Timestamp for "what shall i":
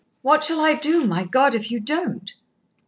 0.23-0.73